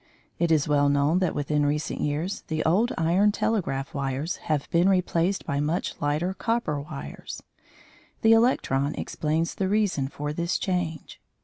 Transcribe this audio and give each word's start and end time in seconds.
It 0.39 0.51
is 0.51 0.67
well 0.67 0.89
known 0.89 1.19
that 1.19 1.35
within 1.35 1.63
recent 1.63 2.01
years 2.01 2.41
the 2.47 2.65
old 2.65 2.91
iron 2.97 3.31
telegraph 3.31 3.93
wires 3.93 4.37
have 4.37 4.67
been 4.71 4.89
replaced 4.89 5.45
by 5.45 5.59
much 5.59 5.93
lighter 6.01 6.33
copper 6.33 6.79
wires; 6.81 7.43
the 8.23 8.33
electron 8.33 8.95
explains 8.95 9.53
the 9.53 9.69
reason 9.69 10.07
for 10.07 10.33
this 10.33 10.57
change. 10.57 11.21